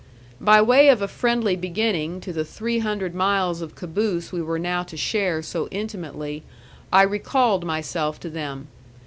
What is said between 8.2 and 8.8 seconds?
to them.